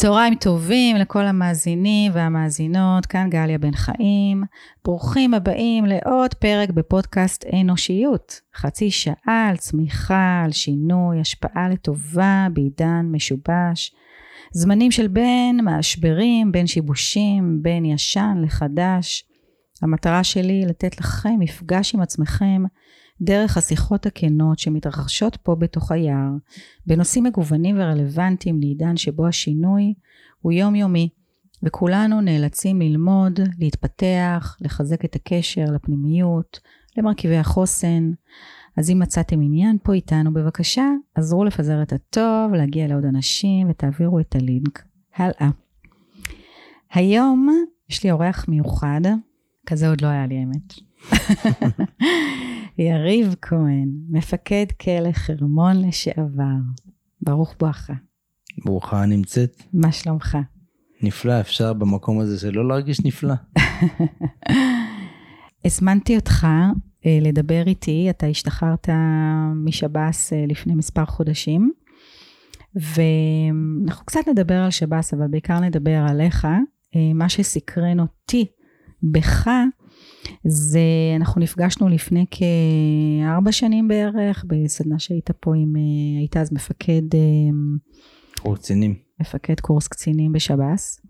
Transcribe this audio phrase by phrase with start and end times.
[0.00, 4.42] צהריים טובים לכל המאזינים והמאזינות, כאן גליה בן חיים.
[4.84, 8.40] ברוכים הבאים לעוד פרק בפודקאסט אנושיות.
[8.56, 13.94] חצי שעה על צמיחה, על שינוי, השפעה לטובה בעידן משובש.
[14.52, 19.24] זמנים של בין משברים, בין שיבושים, בין ישן לחדש.
[19.82, 22.62] המטרה שלי לתת לכם מפגש עם עצמכם
[23.20, 26.30] דרך השיחות הכנות שמתרחשות פה בתוך היער,
[26.86, 29.94] בנושאים מגוונים ורלוונטיים לעידן שבו השינוי
[30.40, 31.08] הוא יומיומי,
[31.62, 36.60] וכולנו נאלצים ללמוד, להתפתח, לחזק את הקשר לפנימיות,
[36.96, 38.10] למרכיבי החוסן.
[38.76, 44.20] אז אם מצאתם עניין פה איתנו, בבקשה, עזרו לפזר את הטוב, להגיע לעוד אנשים ותעבירו
[44.20, 44.82] את הלינק
[45.16, 45.50] הלאה.
[46.92, 47.48] היום
[47.88, 49.00] יש לי אורח מיוחד,
[49.66, 50.74] כזה עוד לא היה לי האמת.
[52.78, 56.56] יריב כהן, מפקד כלא חרמון לשעבר.
[57.20, 57.94] ברוך בואכה.
[58.64, 59.62] ברוכה נמצאת.
[59.72, 60.38] מה שלומך?
[61.02, 63.34] נפלא, אפשר במקום הזה שלא להרגיש נפלא.
[65.64, 66.46] הזמנתי אותך
[67.06, 68.88] אה, לדבר איתי, אתה השתחררת
[69.54, 71.72] משב"ס אה, לפני מספר חודשים,
[72.74, 76.44] ואנחנו קצת נדבר על שב"ס, אבל בעיקר נדבר עליך.
[76.96, 78.46] אה, מה שסקרן אותי
[79.02, 79.50] בך,
[80.44, 80.80] זה,
[81.16, 85.74] אנחנו נפגשנו לפני כארבע שנים בערך, בסדנה שהיית פה עם,
[86.18, 87.02] היית אז מפקד...
[88.40, 88.94] קורס קצינים.
[89.20, 91.00] מפקד קורס קצינים בשב"ס,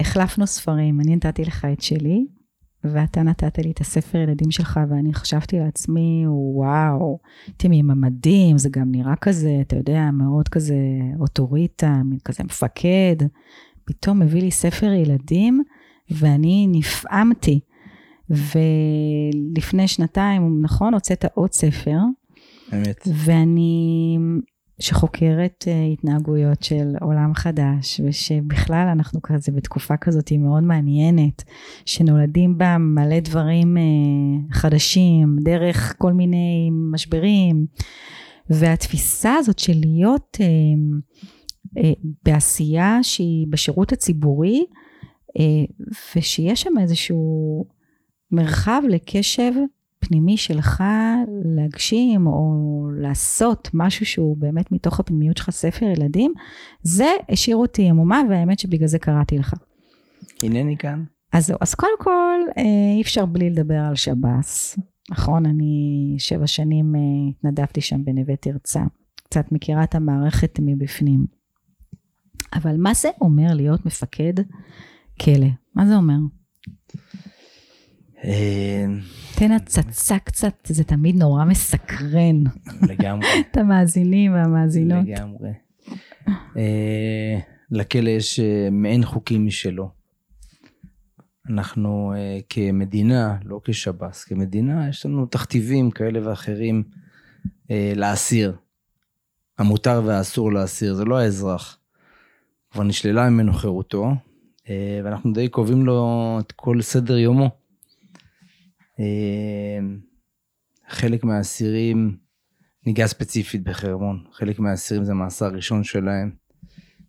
[0.00, 2.26] והחלפנו ספרים, אני נתתי לך את שלי,
[2.84, 6.24] ואתה נתת לי את הספר ילדים שלך, ואני חשבתי לעצמי,
[6.54, 7.18] וואו,
[7.72, 10.76] עם המדים, זה גם נראה כזה, אתה יודע, מאוד כזה
[11.20, 13.16] אוטוריטה, כזה מפקד.
[13.84, 15.62] פתאום מביא לי ספר ילדים,
[16.10, 17.60] ואני נפעמתי.
[18.30, 21.98] ולפני שנתיים, נכון, הוצאת עוד ספר.
[22.72, 23.08] אמת.
[23.24, 24.18] ואני
[24.80, 31.44] שחוקרת uh, התנהגויות של עולם חדש, ושבכלל אנחנו כזה בתקופה כזאת מאוד מעניינת,
[31.86, 37.66] שנולדים בה מלא דברים uh, חדשים, דרך כל מיני משברים,
[38.50, 41.80] והתפיסה הזאת של להיות uh,
[42.24, 44.64] בעשייה שהיא בשירות הציבורי,
[45.38, 47.64] uh, ושיש שם איזשהו
[48.30, 49.52] מרחב לקשב
[49.98, 50.82] פנימי שלך
[51.44, 52.52] להגשים או
[52.96, 56.32] לעשות משהו שהוא באמת מתוך הפנימיות שלך ספר ילדים,
[56.82, 59.54] זה השאיר אותי עמומה והאמת שבגלל זה קראתי לך.
[60.42, 61.04] הנני כאן.
[61.32, 62.62] אז זהו, אז קודם כל אה,
[62.96, 64.78] אי אפשר בלי לדבר על שב"ס.
[65.10, 67.00] נכון, אני שבע שנים אה,
[67.30, 68.82] התנדבתי שם בנווה תרצה.
[69.24, 71.26] קצת מכירה את המערכת מבפנים.
[72.54, 74.32] אבל מה זה אומר להיות מפקד
[75.20, 75.48] כלא?
[75.74, 76.18] מה זה אומר?
[78.24, 78.86] אה,
[79.34, 82.44] תן הצצה קצת, זה תמיד נורא מסקרן.
[82.82, 83.26] לגמרי.
[83.50, 85.04] את המאזינים והמאזינות.
[85.06, 85.50] לגמרי.
[86.56, 87.38] אה,
[87.70, 89.90] לכלא יש אה, מעין חוקים משלו.
[91.48, 92.12] אנחנו
[92.48, 96.82] כמדינה, לא כשב"ס, כמדינה, יש לנו תכתיבים כאלה ואחרים
[97.96, 98.56] לאסיר.
[99.58, 101.78] המותר והאסור לאסיר, זה לא האזרח.
[102.70, 104.12] כבר נשללה ממנו חירותו,
[105.04, 107.50] ואנחנו די קובעים לו את כל סדר יומו.
[108.98, 109.98] אמ,
[110.88, 112.16] חלק מהאסירים,
[112.86, 116.30] ניגע ספציפית בחרמון, חלק מהאסירים זה מאסר ראשון שלהם,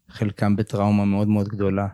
[0.09, 1.88] חלקם בטראומה מאוד מאוד גדולה,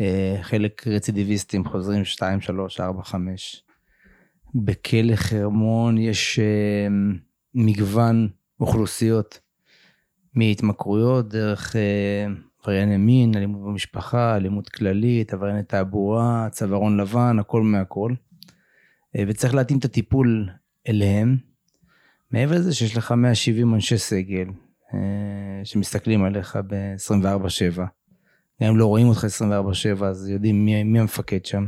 [0.00, 3.64] אה, חלק רצידיביסטים חוזרים 2, 3, 4, 5.
[4.54, 6.40] בכלא חרמון יש
[7.54, 8.28] מגוון
[8.60, 9.40] אוכלוסיות,
[10.34, 12.26] מהתמכרויות דרך אה,
[12.62, 18.12] עברייני מין, אלימות במשפחה, אלימות כללית, עברייני תעבורה, צווארון לבן, הכל מהכל.
[19.16, 20.48] אה, וצריך להתאים את הטיפול
[20.88, 21.36] אליהם.
[22.30, 24.46] מעבר לזה שיש לך 170 אנשי סגל
[24.94, 27.80] אה, שמסתכלים עליך ב-24/7.
[28.62, 31.66] גם אם לא רואים אותך 24/7 אז יודעים מי, מי המפקד שם.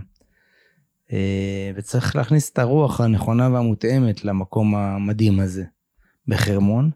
[1.12, 5.64] אה, וצריך להכניס את הרוח הנכונה והמותאמת למקום המדהים הזה
[6.28, 6.90] בחרמון.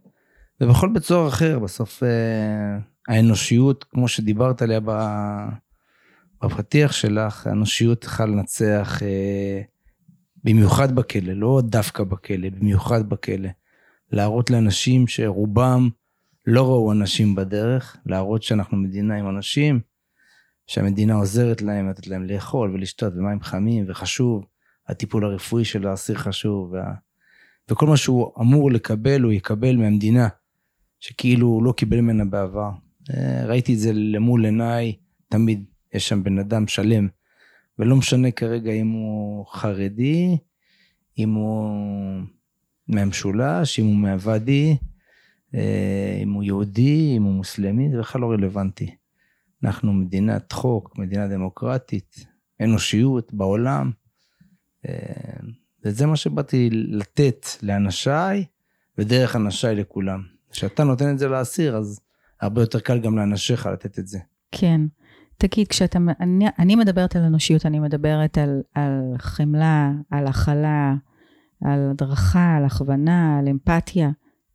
[0.61, 2.03] ובכל בית סוהר אחר בסוף
[3.09, 4.81] האנושיות כמו שדיברת עליה
[6.43, 9.03] בפתיח שלך האנושיות צריכה לנצח
[10.45, 13.49] במיוחד בכלא, לא דווקא בכלא, במיוחד בכלא.
[14.13, 15.89] להראות לאנשים שרובם
[16.47, 19.81] לא ראו אנשים בדרך, להראות שאנחנו מדינה עם אנשים,
[20.67, 24.45] שהמדינה עוזרת להם, לתת להם לאכול ולשתות ומים חמים, וחשוב,
[24.89, 26.95] הטיפול הרפואי של האסיר חשוב, וה...
[27.71, 30.29] וכל מה שהוא אמור לקבל, הוא יקבל מהמדינה,
[31.01, 32.71] שכאילו הוא לא קיבל ממנה בעבר.
[33.11, 34.97] אה, ראיתי את זה למול עיניי,
[35.29, 35.65] תמיד
[35.95, 37.09] יש שם בן אדם שלם
[37.79, 40.37] ולא משנה כרגע אם הוא חרדי,
[41.19, 42.23] אם הוא
[42.89, 44.77] מהמשולש, אם הוא מהוואדי,
[45.55, 48.95] אה, אם הוא יהודי, אם הוא מוסלמי, זה בכלל לא רלוונטי.
[49.65, 52.27] אנחנו מדינת חוק, מדינה דמוקרטית,
[52.61, 53.91] אנושיות בעולם.
[54.89, 55.41] אה,
[55.85, 58.45] וזה מה שבאתי לתת לאנשיי,
[58.99, 60.23] ודרך אנשיי לכולם.
[60.51, 62.01] כשאתה נותן את זה לאסיר, אז
[62.40, 64.19] הרבה יותר קל גם לאנשיך לתת את זה.
[64.52, 64.81] כן.
[65.38, 70.94] תגיד, כשאתה, אני, אני מדברת על אנושיות, אני מדברת על, על חמלה, על הכלה,
[71.64, 74.11] על הדרכה, על הכוונה, על אמפתיה.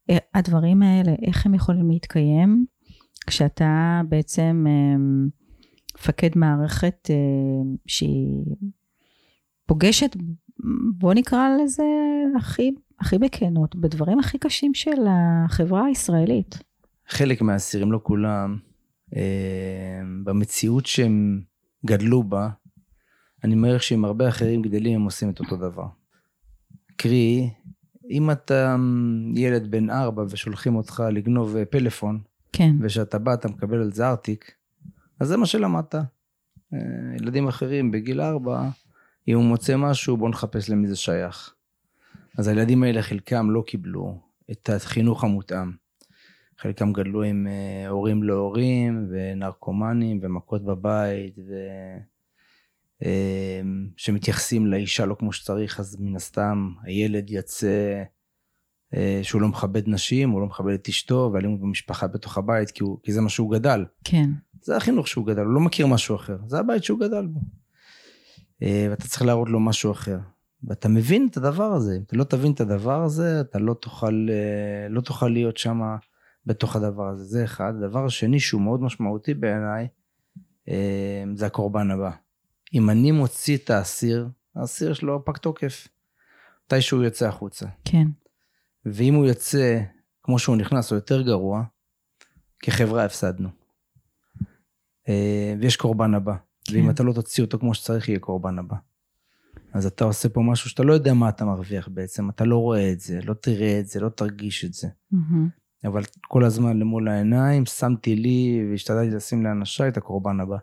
[0.09, 2.65] אה, הדברים האלה, איך הם יכולים להתקיים
[3.27, 5.27] כשאתה בעצם אמ,
[5.95, 7.15] מפקד מערכת אה,
[7.87, 8.55] שהיא
[9.67, 10.15] פוגשת,
[10.97, 11.83] בוא נקרא לזה
[12.37, 16.59] הכי, הכי בכנות, בדברים הכי קשים של החברה הישראלית.
[17.07, 18.57] חלק מהאסירים, לא כולם,
[19.15, 21.41] אה, במציאות שהם
[21.85, 22.49] גדלו בה,
[23.43, 25.87] אני מעריך שעם הרבה אחרים גדלים, הם עושים את אותו דבר.
[26.95, 27.49] קרי,
[28.09, 28.75] אם אתה
[29.35, 32.19] ילד בן ארבע ושולחים אותך לגנוב פלאפון,
[32.53, 32.75] כן.
[32.81, 34.51] ושאתה בא, אתה מקבל על זה ארטיק,
[35.19, 35.95] אז זה מה שלמדת.
[35.95, 36.79] אה,
[37.15, 38.69] ילדים אחרים בגיל ארבע,
[39.27, 41.53] אם הוא מוצא משהו, בוא נחפש למי זה שייך.
[42.37, 44.19] אז הילדים האלה, חלקם לא קיבלו
[44.51, 45.82] את החינוך המותאם.
[46.63, 51.53] חלקם גדלו עם אה, הורים לא הורים, ונרקומנים, ומכות בבית, ו...
[53.03, 53.61] אה,
[53.97, 58.03] שמתייחסים לאישה לא כמו שצריך, אז מן הסתם הילד יצא
[58.93, 62.83] אה, שהוא לא מכבד נשים, הוא לא מכבד את אשתו, ואלימות במשפחה בתוך הבית, כי,
[62.83, 63.85] הוא, כי זה מה שהוא גדל.
[64.03, 64.29] כן.
[64.61, 67.39] זה החינוך שהוא גדל, הוא לא מכיר משהו אחר, זה הבית שהוא גדל בו.
[68.61, 70.17] ואתה צריך להראות לו משהו אחר.
[70.63, 74.27] ואתה מבין את הדבר הזה, אם אתה לא תבין את הדבר הזה, אתה לא תוכל,
[74.89, 75.81] לא תוכל להיות שם
[76.45, 77.73] בתוך הדבר הזה, זה אחד.
[77.77, 79.87] הדבר השני שהוא מאוד משמעותי בעיניי,
[81.35, 82.11] זה הקורבן הבא.
[82.73, 85.87] אם אני מוציא את האסיר, האסיר שלו פג תוקף.
[86.65, 87.65] מתי שהוא יוצא החוצה.
[87.85, 88.07] כן.
[88.85, 89.81] ואם הוא יוצא
[90.23, 91.63] כמו שהוא נכנס או יותר גרוע,
[92.59, 93.49] כחברה הפסדנו.
[95.09, 96.35] אה, ויש קורבן הבא.
[96.65, 96.75] כן.
[96.75, 98.75] ואם אתה לא תוציא אותו כמו שצריך, יהיה קורבן הבא.
[99.73, 102.91] אז אתה עושה פה משהו שאתה לא יודע מה אתה מרוויח בעצם, אתה לא רואה
[102.91, 104.87] את זה, לא תראה את זה, לא תרגיש את זה.
[104.87, 105.62] Mm-hmm.
[105.85, 110.57] אבל כל הזמן למול העיניים, שמתי לי והשתדלתי לשים לאנשיי את הקורבן הבא.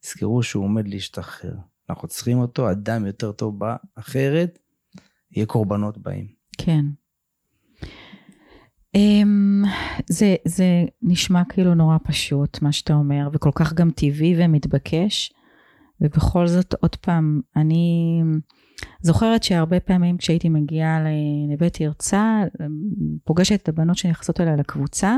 [0.00, 1.54] תזכרו שהוא עומד להשתחרר.
[1.90, 4.58] אנחנו צריכים אותו, אדם יותר טוב בא, אחרת
[5.30, 6.26] יהיה קורבנות באים.
[6.58, 6.84] כן.
[8.96, 9.66] Um,
[10.08, 15.32] זה, זה נשמע כאילו נורא פשוט, מה שאתה אומר, וכל כך גם טבעי ומתבקש,
[16.00, 18.20] ובכל זאת, עוד פעם, אני
[19.00, 20.98] זוכרת שהרבה פעמים כשהייתי מגיעה
[21.52, 22.42] לבית תרצה,
[23.24, 25.16] פוגשת את הבנות שנכנסות אליי לקבוצה,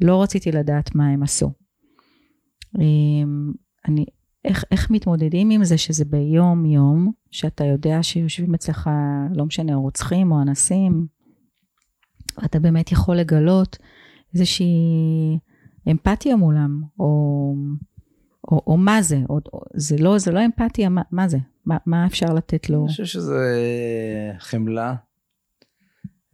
[0.00, 1.52] לא רציתי לדעת מה הם עשו.
[3.88, 4.04] אני,
[4.44, 8.90] איך, איך מתמודדים עם זה שזה ביום יום, שאתה יודע שיושבים אצלך,
[9.34, 11.06] לא משנה, רוצחים או אנסים,
[12.42, 13.78] ואתה באמת יכול לגלות
[14.34, 15.38] איזושהי
[15.90, 17.54] אמפתיה מולם, או,
[18.50, 19.38] או, או מה זה, או,
[19.74, 21.38] זה, לא, זה לא אמפתיה, מה, מה זה?
[21.66, 22.78] מה, מה אפשר לתת לו?
[22.78, 23.52] אני חושב שזה
[24.38, 24.94] חמלה.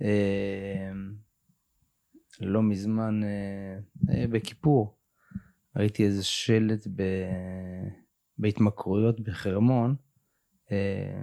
[0.03, 0.93] אה,
[2.41, 4.99] לא מזמן, אה, בכיפור,
[5.77, 7.03] ראיתי איזה שלט ב...
[8.39, 9.95] בהתמכרויות בחרמון,
[10.73, 11.23] אה,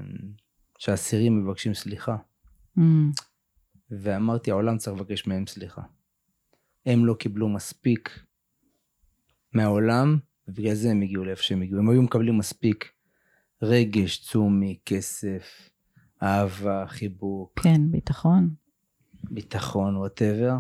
[0.78, 2.18] שאסירים מבקשים סליחה.
[2.78, 2.82] Mm.
[3.92, 5.82] ואמרתי, העולם צריך לבקש מהם סליחה.
[6.86, 8.20] הם לא קיבלו מספיק
[9.54, 10.18] מהעולם,
[10.48, 11.80] ובגלל זה הם הגיעו לאיפה שהם הגיעו.
[11.80, 12.92] הם היו מקבלים מספיק
[13.62, 15.70] רגש, צומי, כסף,
[16.24, 17.60] אהבה, חיבוק.
[17.60, 18.50] כן, ביטחון.
[19.32, 20.56] ביטחון, וואטאבר.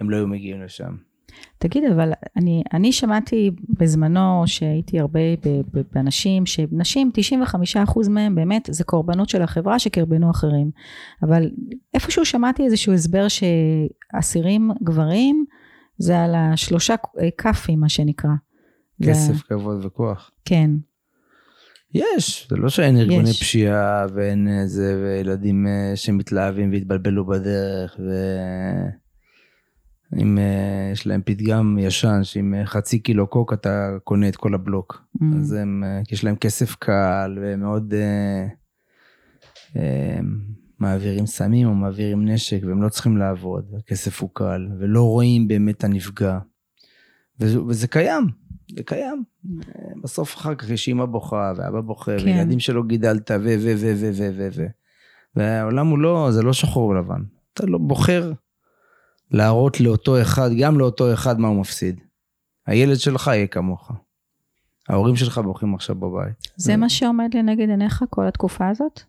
[0.00, 0.96] הם לא היו מגיעים לשם.
[1.58, 5.20] תגיד, אבל אני, אני שמעתי בזמנו שהייתי הרבה
[5.94, 7.10] באנשים, שנשים,
[7.84, 10.70] 95% מהם באמת זה קורבנות של החברה שקרבנו אחרים.
[11.22, 11.50] אבל
[11.94, 15.44] איפשהו שמעתי איזשהו הסבר שאסירים גברים
[15.98, 16.94] זה על השלושה
[17.38, 18.30] כאפים, מה שנקרא.
[19.02, 19.42] כסף, זה...
[19.48, 20.30] כבוד וכוח.
[20.44, 20.70] כן.
[21.94, 23.40] יש, זה לא שאין ארגוני יש.
[23.40, 28.12] פשיעה ואין איזה, וילדים אה, שמתלהבים והתבלבלו בדרך, ו...
[30.14, 35.02] אם uh, יש להם פתגם ישן שעם חצי קילו קוק אתה קונה את כל הבלוק.
[35.16, 35.24] Mm.
[35.36, 38.50] אז הם, יש להם כסף קל ומאוד uh,
[39.72, 39.78] uh,
[40.78, 45.84] מעבירים סמים או מעבירים נשק והם לא צריכים לעבוד, הכסף הוא קל ולא רואים באמת
[45.84, 46.38] הנפגע.
[47.40, 48.24] וזה, וזה קיים,
[48.76, 49.24] זה קיים.
[50.02, 52.24] בסוף אחר כך יש אימא בוכה, ואבא בוכה, כן.
[52.24, 54.66] וילדים שלא גידלת, ו, ו, ו, ו, ו, ו, ו.
[55.36, 57.22] והעולם הוא לא, זה לא שחור ולבן.
[57.54, 58.32] אתה לא בוחר
[59.30, 62.00] להראות לאותו אחד, גם לאותו אחד מה הוא מפסיד.
[62.66, 63.92] הילד שלך יהיה כמוך.
[64.88, 66.34] ההורים שלך בוכים עכשיו בבית.
[66.56, 69.00] זה מה שעומד לנגד עיניך כל התקופה הזאת?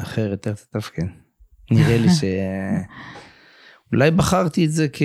[0.00, 1.06] אחרת איך תתפקד.
[1.70, 2.24] נראה לי ש...
[3.92, 5.02] אולי בחרתי את זה כ...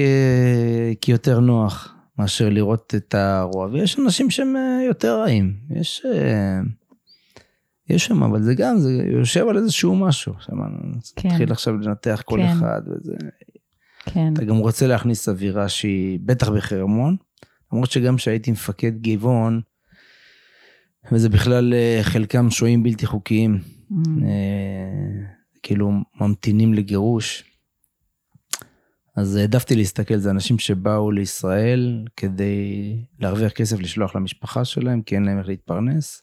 [1.01, 1.98] כיותר נוח.
[2.19, 6.05] מאשר לראות את הרוע, ויש אנשים שהם אה, יותר רעים, יש...
[6.05, 6.59] אה,
[7.89, 10.33] יש שם, אבל זה גם, זה יושב על איזשהו משהו.
[10.33, 10.55] עכשיו,
[11.15, 11.29] כן.
[11.29, 12.47] תתחיל עכשיו לנתח כל כן.
[12.47, 13.15] אחד, וזה...
[14.05, 14.33] כן.
[14.33, 17.17] אתה גם רוצה להכניס אווירה שהיא, בטח בחרמון,
[17.73, 19.61] למרות שגם כשהייתי מפקד גבעון,
[21.11, 23.59] וזה בכלל אה, חלקם שוהים בלתי חוקיים,
[23.91, 23.95] mm.
[24.23, 25.23] אה,
[25.63, 27.43] כאילו ממתינים לגירוש.
[29.19, 35.23] אז העדפתי להסתכל, זה אנשים שבאו לישראל כדי להרוויח כסף לשלוח למשפחה שלהם, כי אין
[35.23, 36.21] להם איך להתפרנס,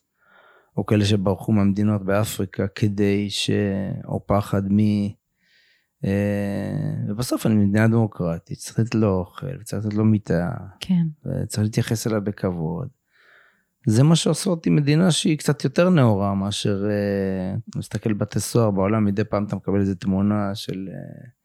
[0.76, 3.50] או כאלה שברחו מהמדינות באפריקה כדי ש...
[4.04, 4.78] או פחד מ...
[6.04, 10.50] אה, ובסוף אני מדינה דמוקרטית, צריך לתת לו אוכל, צריך לתת לו מיטה,
[10.80, 11.06] כן.
[11.26, 12.88] וצריך להתייחס אליו בכבוד.
[13.86, 19.04] זה מה שעושה אותי מדינה שהיא קצת יותר נאורה מאשר, אה, מסתכל בתי סוהר בעולם,
[19.04, 21.35] מדי פעם אתה מקבל איזה תמונה של אה,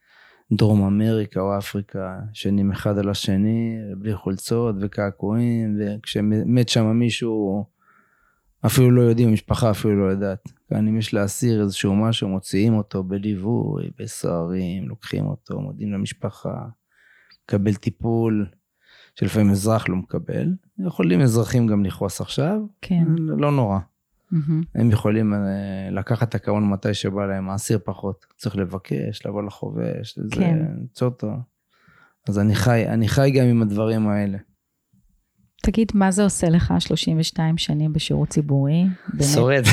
[0.54, 7.66] דרום אמריקה או אפריקה, שנים אחד על השני, בלי חולצות וקעקועים, וכשמת שם מישהו,
[8.66, 10.52] אפילו לא יודעים, המשפחה אפילו לא יודעת.
[10.70, 16.56] כאן אם יש לאסיר איזשהו משהו, מוציאים אותו בליווי, בסוהרים, לוקחים אותו, מודיעים למשפחה,
[17.44, 18.46] מקבל טיפול.
[19.16, 20.48] שלפעמים אזרח לא מקבל.
[20.80, 23.04] יכולים אזרחים גם לכעוס עכשיו, כן.
[23.18, 23.80] לא נורא.
[24.34, 24.66] Mm-hmm.
[24.76, 25.40] הם יכולים אה,
[25.92, 28.26] לקחת את הקרון מתי שבא להם, האסיר פחות.
[28.38, 30.58] צריך לבקש, לבוא לחובש, כן.
[30.80, 31.32] למצוא אותו.
[32.30, 34.38] אז אני חי, אני חי גם עם הדברים האלה.
[35.64, 38.86] תגיד, מה זה עושה לך 32 שנים בשירות ציבורי?
[39.34, 39.64] שורד.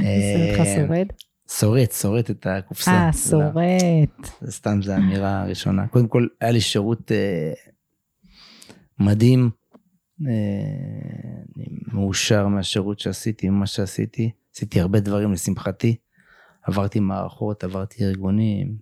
[0.00, 1.06] עושה אותך שורד?
[1.50, 2.90] שורט, שורט את הקופסה.
[2.90, 4.30] אה, שורט.
[4.40, 5.86] זה סתם, זו אמירה ראשונה.
[5.86, 7.52] קודם כל, היה לי שירות אה,
[8.98, 9.50] מדהים.
[10.26, 14.30] אה, אני מאושר מהשירות שעשיתי, ממה שעשיתי.
[14.54, 15.96] עשיתי הרבה דברים לשמחתי.
[16.62, 18.76] עברתי מערכות, עברתי ארגונים.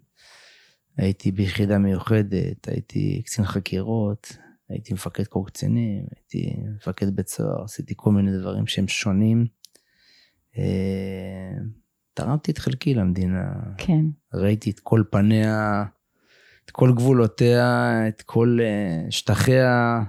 [0.97, 4.37] הייתי ביחידה מיוחדת, הייתי קצין חקירות,
[4.69, 9.47] הייתי מפקד קור קצינים, הייתי מפקד בית סוהר, עשיתי כל מיני דברים שהם שונים.
[10.59, 11.53] אה,
[12.15, 13.53] תרמתי את חלקי למדינה.
[13.79, 14.05] כן.
[14.35, 15.85] ראיתי את כל פניה,
[16.65, 20.03] את כל גבולותיה, את כל uh, שטחיה.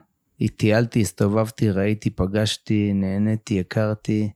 [0.55, 4.29] טיילתי, הסתובבתי, ראיתי, פגשתי, נהניתי, הכרתי.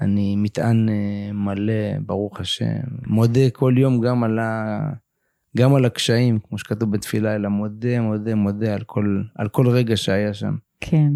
[0.00, 0.92] אני מטען uh,
[1.32, 2.80] מלא, ברוך השם.
[3.06, 4.78] מודה כל יום גם על, ה...
[5.56, 9.96] גם על הקשיים, כמו שכתוב בתפילה, אלא מודה, מודה, מודה על כל, על כל רגע
[9.96, 10.56] שהיה שם.
[10.80, 11.12] כן.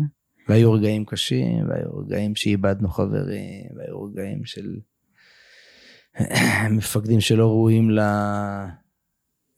[0.49, 4.77] והיו רגעים קשים, והיו רגעים שאיבדנו חברים, והיו רגעים של...
[6.77, 7.99] מפקדים שלא ראויים ל...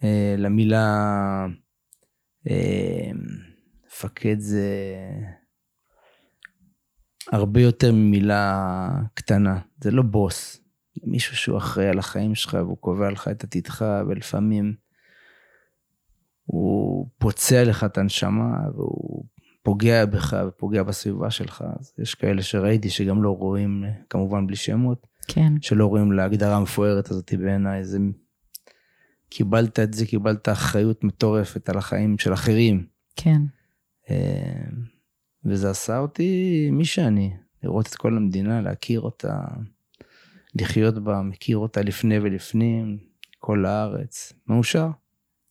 [0.05, 1.47] אה, למילה
[2.51, 3.11] אה,
[3.97, 4.65] מפקד זה
[7.33, 10.61] הרבה יותר ממילה קטנה, זה לא בוס,
[10.95, 14.75] זה מישהו שהוא אחראי על החיים שלך והוא קובע לך את עתידך ולפעמים
[16.45, 19.25] הוא פוצע לך את הנשמה והוא
[19.63, 21.65] פוגע בך ופוגע בסביבה שלך.
[21.81, 25.53] אז יש כאלה שראיתי שגם לא רואים, כמובן בלי שמות, כן.
[25.61, 27.99] שלא רואים להגדרה המפוארת הזאת בעיניי, זה...
[29.31, 32.87] קיבלת את זה, קיבלת אחריות מטורפת על החיים של אחרים.
[33.17, 33.43] כן.
[34.11, 34.67] אה,
[35.45, 39.39] וזה עשה אותי מי שאני, לראות את כל המדינה, להכיר אותה,
[40.55, 42.99] לחיות בה, מכיר אותה לפני ולפנים,
[43.39, 44.89] כל הארץ, מאושר.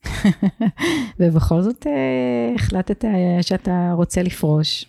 [1.20, 3.06] ובכל זאת אה, החלטת
[3.42, 4.86] שאתה רוצה לפרוש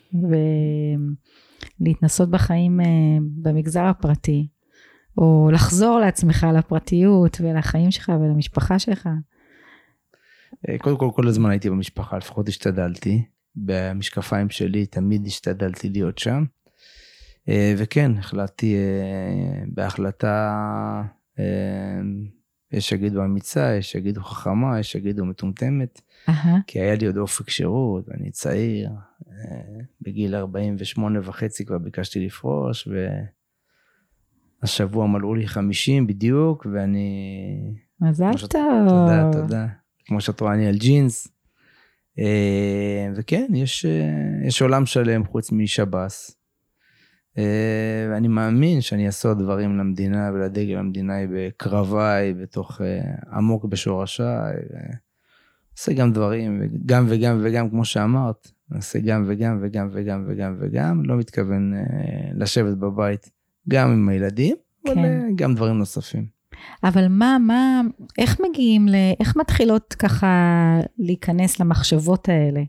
[1.81, 2.87] ולהתנסות בחיים אה,
[3.43, 4.49] במגזר הפרטי.
[5.19, 9.09] או לחזור לעצמך, לפרטיות ולחיים שלך ולמשפחה שלך?
[10.69, 13.25] אה, קודם כל, כל הזמן הייתי במשפחה, לפחות השתדלתי.
[13.57, 16.45] במשקפיים שלי תמיד השתדלתי להיות שם.
[17.49, 21.03] אה, וכן, החלטתי אה, בהחלטה,
[22.73, 26.01] יש שיגידו אמיצה, יש שיגידו חכמה, יש שיגידו מטומטמת.
[26.29, 26.33] Uh-huh.
[26.67, 28.91] כי היה לי עוד אופק שירות, ואני צעיר.
[30.01, 33.07] בגיל 48 וחצי כבר ביקשתי לפרוש, ו...
[34.63, 37.75] השבוע מלאו לי 50 בדיוק, ואני...
[38.01, 38.89] מזל טוב.
[38.89, 39.67] תודה, תודה.
[40.05, 41.29] כמו שאת רואה, אני על ג'ינס.
[42.19, 46.37] אה, וכן, יש, אה, יש עולם שלם חוץ משב"ס.
[47.39, 52.81] אה, ואני מאמין שאני אעשה דברים למדינה ולדגל המדינאי בקרביי, בתוך
[53.33, 54.55] עמוק בשורשיי.
[55.73, 61.05] נעשה גם דברים, גם וגם וגם, כמו שאמרת, נעשה גם וגם וגם וגם וגם וגם,
[61.05, 61.75] לא מתכוון
[62.35, 63.31] לשבת בבית
[63.69, 64.99] גם עם הילדים, כן.
[64.99, 66.36] אבל גם דברים נוספים.
[66.85, 67.81] אבל מה, מה,
[68.19, 68.95] איך מגיעים ל...
[69.21, 70.37] איך מתחילות ככה
[70.99, 72.63] להיכנס למחשבות האלה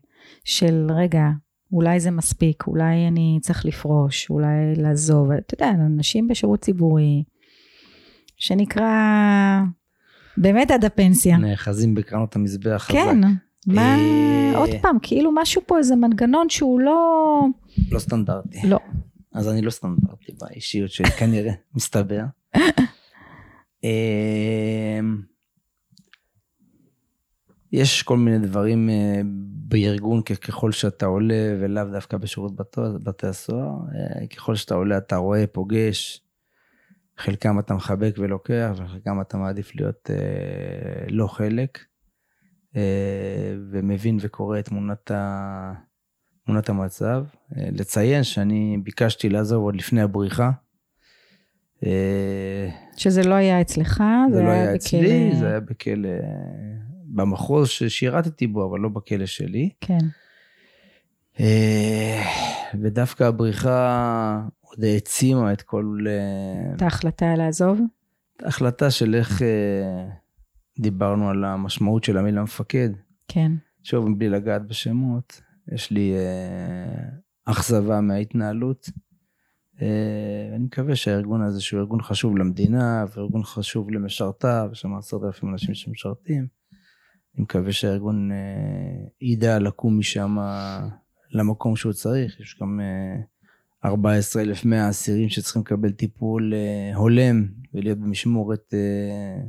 [0.43, 1.25] של רגע,
[1.71, 5.31] אולי זה מספיק, אולי אני צריך לפרוש, אולי לעזוב.
[5.31, 7.23] אתה יודע, אנשים בשירות ציבורי,
[8.37, 8.91] שנקרא
[10.37, 11.37] באמת עד הפנסיה.
[11.37, 12.93] נאחזים בקרנות המזבח חזק.
[12.93, 13.19] כן.
[13.67, 17.41] מה, אה, עוד פעם, כאילו משהו פה, איזה מנגנון שהוא לא...
[17.91, 18.67] לא סטנדרטי.
[18.67, 18.79] לא.
[19.33, 22.23] אז אני לא סטנדרטי באישיות שלי, כנראה, מסתבר.
[23.83, 25.21] אמ,
[27.71, 29.21] יש כל מיני דברים אה,
[29.69, 32.55] בארגון ככל שאתה עולה, ולאו דווקא בשירות
[33.03, 36.21] בתי- הסוהר, אה, ככל שאתה עולה אתה רואה, פוגש,
[37.17, 41.79] חלקם אתה מחבק ולוקח, וחלקם אתה מעדיף להיות אה, לא חלק,
[43.71, 45.73] ומבין וקורא את תמונת, ה,
[46.45, 47.25] תמונת המצב.
[47.55, 50.51] לציין שאני ביקשתי לעזוב עוד לפני הבריחה.
[51.85, 54.03] אה, שזה לא היה אצלך,
[54.33, 56.09] זה לא היה בכלא- אצלי, זה היה בכלא,
[57.05, 59.69] במחוז ששירתתי בו, אבל לא בכלא שלי.
[59.81, 59.97] כן.
[61.39, 62.21] אה,
[62.81, 65.97] ודווקא הבריחה עוד העצימה את כל...
[66.07, 67.79] אה, את ההחלטה לעזוב?
[68.43, 69.41] ההחלטה של איך
[70.79, 72.89] דיברנו על המשמעות של המילה מפקד.
[73.27, 73.51] כן.
[73.83, 75.41] שוב, מבלי לגעת בשמות,
[75.73, 76.13] יש לי
[77.45, 78.89] אכזבה מההתנהלות.
[79.81, 85.23] אה, אני מקווה שהארגון הזה, שהוא ארגון חשוב למדינה, וארגון חשוב למשרתיו, יש שם עשרת
[85.23, 86.47] אלפים אנשים שמשרתים,
[87.35, 90.37] אני מקווה שהארגון אה, ידע לקום משם
[91.31, 92.39] למקום שהוא צריך.
[92.39, 93.21] יש גם אה,
[93.85, 99.43] 14,100 אסירים שצריכים לקבל טיפול אה, הולם ולהיות במשמורת אה,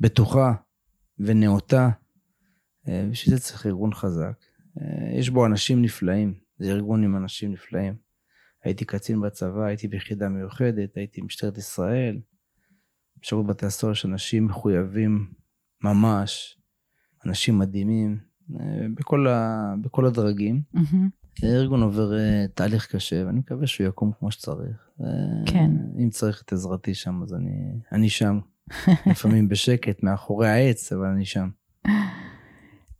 [0.00, 0.52] בטוחה
[1.18, 1.88] ונאותה.
[2.88, 4.44] אה, בשביל זה צריך ארגון חזק.
[4.80, 8.07] אה, יש בו אנשים נפלאים, זה ארגון עם אנשים נפלאים.
[8.64, 12.20] הייתי קצין בצבא, הייתי ביחידה מיוחדת, הייתי במשטרת ישראל.
[13.22, 15.32] בשירות בתי הסוהר יש אנשים מחויבים
[15.84, 16.58] ממש,
[17.26, 18.18] אנשים מדהימים,
[18.60, 19.74] אה, בכל, ה...
[19.82, 20.62] בכל הדרגים.
[20.72, 21.08] מהמם.
[21.42, 24.88] הארגון עובר אה, תהליך קשה, ואני מקווה שהוא יקום כמו שצריך.
[25.00, 25.06] אה,
[25.52, 25.70] כן.
[25.98, 28.40] אם צריך את עזרתי שם, אז אני, אני שם.
[29.10, 31.48] לפעמים בשקט, מאחורי העץ, אבל אני שם.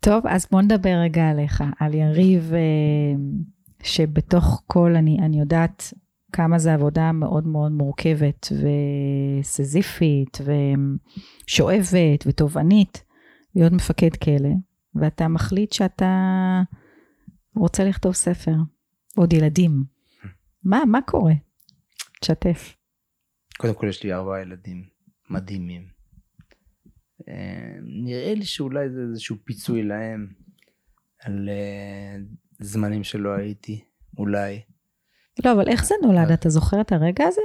[0.00, 3.20] טוב, אז בוא נדבר רגע עליך, על יריב, אה,
[3.82, 5.92] שבתוך כל, אני, אני יודעת
[6.32, 8.46] כמה זו עבודה מאוד מאוד מורכבת
[9.42, 13.04] וסזיפית ושואבת ותובענית,
[13.54, 14.50] להיות מפקד כלא,
[14.94, 16.12] ואתה מחליט שאתה
[17.54, 18.54] רוצה לכתוב ספר,
[19.16, 19.84] עוד ילדים.
[20.64, 21.34] מה, מה קורה?
[22.20, 22.76] תשתף.
[23.58, 24.84] קודם כל יש לי ארבעה ילדים
[25.30, 25.88] מדהימים.
[27.28, 30.28] אה, נראה לי שאולי זה איזשהו פיצוי להם
[31.20, 32.16] על אה,
[32.58, 33.84] זמנים שלא הייתי,
[34.18, 34.60] אולי.
[35.44, 36.30] לא, אבל איך זה נולד?
[36.30, 37.40] אתה זוכר את הרגע הזה?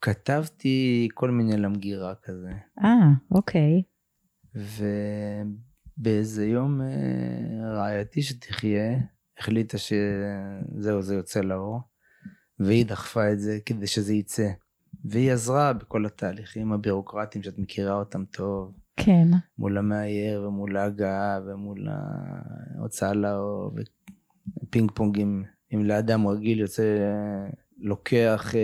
[0.00, 2.52] כתבתי כל מיני למגירה כזה,
[2.84, 3.82] אה, אוקיי.
[5.96, 8.98] ובאיזה יום אה, רעייתי שתחיה
[9.38, 11.80] החליטה שזהו, זה יוצא לאור,
[12.58, 14.48] והיא דחפה את זה כדי שזה יצא.
[15.04, 19.28] והיא עזרה בכל התהליכים הבירוקרטיים שאת מכירה אותם טוב, כן.
[19.58, 21.88] מול המאייר ומול ההגהה ומול
[22.76, 23.70] ההוצאה לאור
[24.70, 25.44] ופינג פונגים.
[25.74, 26.82] אם לאדם רגיל יוצא,
[27.78, 28.54] לוקח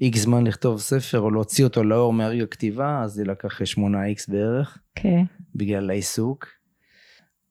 [0.00, 4.28] איקס זמן לכתוב ספר או להוציא אותו לאור מהרגע כתיבה, אז זה לקח שמונה איקס
[4.28, 5.24] בערך, כן.
[5.54, 6.46] בגלל העיסוק.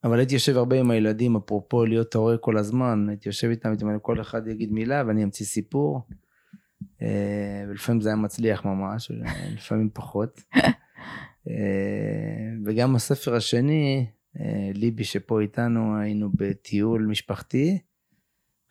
[0.03, 3.83] אבל הייתי יושב הרבה עם הילדים, אפרופו להיות ההורה כל הזמן, הייתי יושב איתם, הייתי
[3.83, 6.01] אומר, כל אחד יגיד מילה ואני אמציא סיפור.
[7.01, 9.11] אה, ולפעמים זה היה מצליח ממש,
[9.55, 10.41] לפעמים פחות.
[11.49, 11.53] אה,
[12.65, 14.11] וגם הספר השני, אה,
[14.73, 17.79] ליבי שפה איתנו, היינו בטיול משפחתי,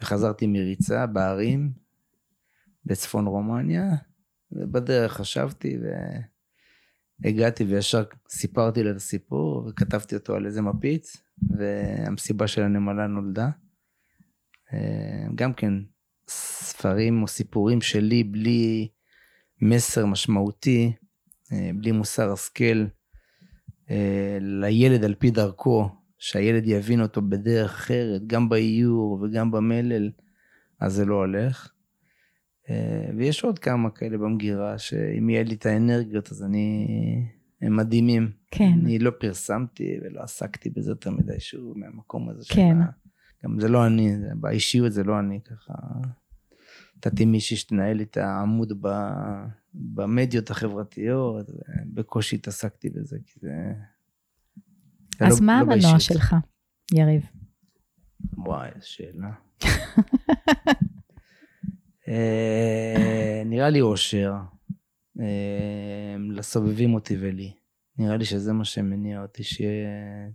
[0.03, 1.73] וחזרתי מריצה בערים
[2.85, 3.85] בצפון רומניה,
[4.53, 5.79] ובדרך חשבתי
[7.21, 11.17] והגעתי וישר סיפרתי לה את הסיפור, וכתבתי אותו על איזה מפיץ,
[11.51, 13.51] והמסיבה של הנמלה נולדה.
[14.73, 15.73] אה, גם כן,
[16.29, 18.89] ספרים או סיפורים שלי בלי
[19.61, 20.93] מסר משמעותי,
[21.53, 22.85] אה, בלי מוסר השכל אה,
[24.41, 30.11] לילד על פי דרכו, שהילד יבין אותו בדרך אחרת, גם באיור וגם במלל,
[30.81, 31.73] אז זה לא הולך.
[32.71, 36.87] אה, ויש עוד כמה כאלה במגירה, שאם יהיה לי את האנרגיות, אז אני...
[37.63, 38.33] הם מדהימים.
[38.51, 38.73] כן.
[38.83, 42.77] אני לא פרסמתי ולא עסקתי בזה יותר מדי, שוב, מהמקום הזה כן.
[42.81, 42.87] ה...
[43.45, 45.73] גם זה לא אני, באישיות זה לא אני, ככה.
[46.97, 48.89] נתתי מישהי שתנהל את העמוד ב...
[49.75, 53.73] במדיות החברתיות, ובקושי התעסקתי בזה, כי זה...
[55.21, 56.01] אז לא- מה לא המנוע.
[56.01, 56.37] שלך,
[56.93, 57.23] יריב?
[58.37, 59.31] וואי, איזו שאלה.
[62.09, 64.33] אה, נראה לי אושר,
[65.21, 67.53] אה, לסובבים אותי ולי.
[67.99, 69.89] נראה לי שזה מה שמניע אותי, שיהיה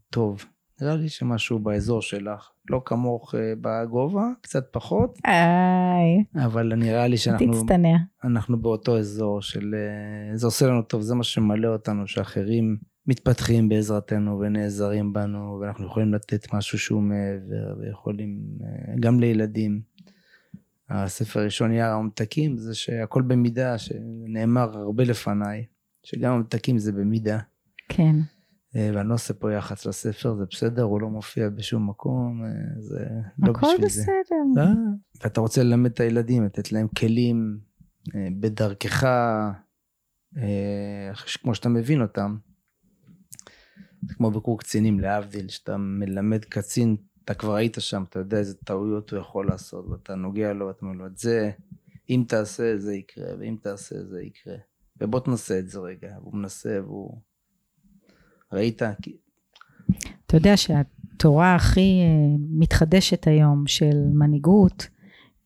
[0.09, 0.45] טוב
[0.81, 2.51] נראה לי שמשהו באזור שלך.
[2.69, 7.97] לא כמוך אה, בגובה, קצת פחות, איי, אבל נראה לי שאנחנו תצטנע.
[8.23, 9.75] אנחנו באותו אזור של...
[9.75, 15.85] אה, זה עושה לנו טוב, זה מה שממלא אותנו, שאחרים מתפתחים בעזרתנו ונעזרים בנו, ואנחנו
[15.85, 18.41] יכולים לתת משהו שהוא מעבר, ויכולים...
[18.63, 19.81] אה, גם לילדים.
[20.89, 25.65] הספר הראשון, יער הממתקים, זה שהכל במידה, שנאמר הרבה לפניי,
[26.03, 27.39] שגם הממתקים זה במידה.
[27.89, 28.15] כן.
[28.77, 33.05] ואני לא עושה פה יח"צ לספר, זה בסדר, הוא לא מופיע בשום מקום, אה, זה
[33.39, 34.01] לא הכל בשביל זה.
[34.01, 34.61] בסדר.
[34.61, 34.73] אה,
[35.23, 37.59] ואתה רוצה ללמד את הילדים, לתת להם כלים
[38.15, 39.07] אה, בדרכך,
[41.41, 42.37] כמו שאתה מבין אותם.
[44.07, 48.55] זה כמו בקור קצינים, להבדיל, שאתה מלמד קצין, אתה כבר היית שם, אתה יודע איזה
[48.55, 51.51] טעויות הוא יכול לעשות, ואתה נוגע לו, ואתה אומר לו, את זה,
[52.09, 54.55] אם תעשה, זה יקרה, ואם תעשה, זה יקרה.
[55.01, 56.15] ובוא תנסה את זה רגע.
[56.21, 57.21] והוא מנסה, והוא...
[58.53, 58.81] ראית?
[60.25, 64.87] אתה יודע שהתורה הכי אה, מתחדשת היום של מנהיגות,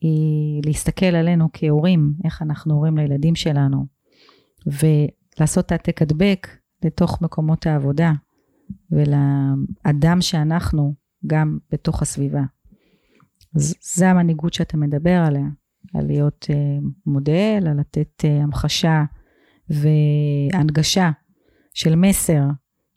[0.01, 3.85] היא להסתכל עלינו כהורים, איך אנחנו הורים לילדים שלנו,
[4.65, 6.47] ולעשות העתק הדבק
[6.85, 8.11] לתוך מקומות העבודה,
[8.91, 10.93] ולאדם שאנחנו
[11.27, 12.43] גם בתוך הסביבה.
[13.55, 15.47] אז זה המנהיגות שאתה מדבר עליה,
[15.93, 19.03] על להיות אה, מודל, על לתת אה, המחשה
[19.69, 21.11] והנגשה
[21.73, 22.43] של מסר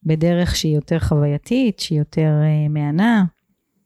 [0.06, 3.24] בדרך שהיא יותר חווייתית, שהיא יותר אה, מהנה,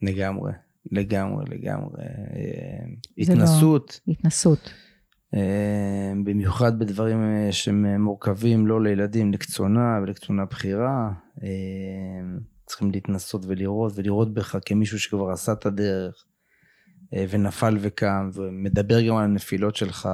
[0.03, 0.53] לגמרי,
[0.93, 2.03] לגמרי, לגמרי.
[2.03, 4.01] אה, זה לא- התנסות.
[4.09, 4.73] התנסות.
[5.35, 11.13] אה, במיוחד בדברים אה, שהם מורכבים לא לילדים, לקצונה ולקצונה בכירה.
[11.43, 11.49] אה,
[12.67, 16.25] צריכים להתנסות ולראות, ולראות בך כמישהו שכבר עשה את הדרך,
[17.15, 20.09] אה, ונפל וקם, ומדבר גם על הנפילות שלך,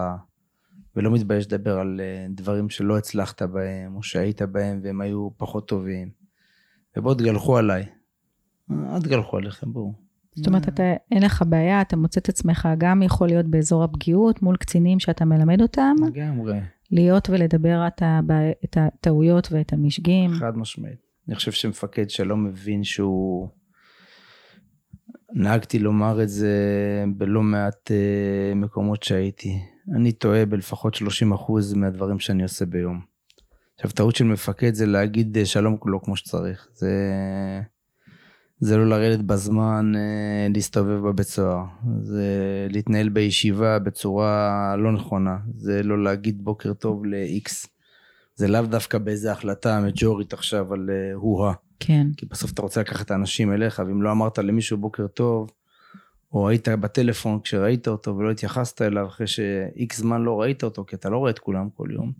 [0.97, 5.69] ולא מתבייש לדבר על אה, דברים שלא הצלחת בהם, או שהיית בהם והם היו פחות
[5.69, 6.11] טובים.
[6.97, 7.85] ובואו תגלחו עליי.
[8.71, 9.93] אה, אל תגלחו עליכם, בואו.
[10.37, 14.43] זאת אומרת, אתה, אין לך בעיה, אתה מוצא את עצמך גם יכול להיות באזור הפגיעות
[14.43, 16.61] מול קצינים שאתה מלמד אותם, לגמרי.
[16.91, 20.31] להיות ולדבר את, הטעויות ואת המשגים.
[20.31, 20.99] חד משמעית.
[21.29, 23.49] אני חושב שמפקד שלא מבין שהוא...
[25.37, 26.55] נהגתי לומר את זה
[27.17, 29.59] בלא מעט uh, מקומות שהייתי.
[29.93, 33.01] אני טועה בלפחות 30% מהדברים שאני עושה ביום.
[33.77, 36.69] עכשיו, טעות של מפקד זה להגיד אה, שלום לא כמו שצריך.
[36.75, 36.91] זה,
[38.59, 41.65] זה לא לרדת בזמן, uh, להסתובב בבית סוהר.
[42.03, 42.27] זה
[42.71, 45.37] להתנהל בישיבה בצורה לא נכונה.
[45.57, 47.69] זה לא להגיד בוקר טוב ל-X.
[48.35, 51.53] זה לאו דווקא באיזה החלטה מג'ורית עכשיו על אה, הוא-הא.
[51.81, 55.51] כן, כי בסוף אתה רוצה לקחת את האנשים אליך, ואם לא אמרת למישהו בוקר טוב,
[56.35, 60.97] או היית בטלפון כשראית אותו ולא התייחסת אליו אחרי שאיקס זמן לא ראית אותו, כי
[60.97, 62.13] אתה לא רואה את כולם כל יום,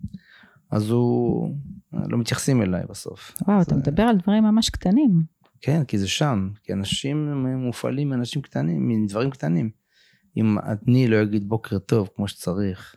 [0.71, 1.55] אז הוא...
[2.07, 3.37] לא מתייחסים אליי בסוף.
[3.47, 5.23] וואו, אז, אתה מדבר על דברים ממש קטנים.
[5.61, 6.49] כן, כי זה שם.
[6.63, 9.69] כי אנשים מופעלים מאנשים קטנים, מדברים קטנים.
[10.37, 12.95] אם אני לא אגיד בוקר טוב כמו שצריך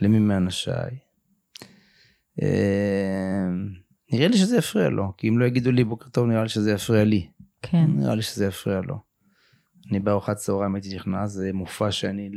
[0.00, 0.98] למי מאנשיי,
[2.42, 3.48] אה,
[4.12, 5.12] נראה לי שזה יפריע לו.
[5.16, 7.26] כי אם לא יגידו לי בוקר טוב, נראה לי שזה יפריע לי.
[7.62, 9.07] כן, נראה לי שזה יפריע לו.
[9.90, 12.30] אני בארוחת צהריים הייתי נכנס, זה מופע שאני...